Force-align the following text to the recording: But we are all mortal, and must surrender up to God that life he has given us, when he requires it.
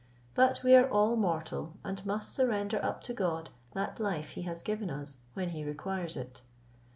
But 0.33 0.63
we 0.63 0.73
are 0.73 0.89
all 0.89 1.15
mortal, 1.15 1.73
and 1.83 2.03
must 2.07 2.33
surrender 2.33 2.83
up 2.83 3.03
to 3.03 3.13
God 3.13 3.51
that 3.73 3.99
life 3.99 4.31
he 4.31 4.41
has 4.41 4.63
given 4.63 4.89
us, 4.89 5.19
when 5.35 5.49
he 5.49 5.63
requires 5.63 6.17
it. 6.17 6.41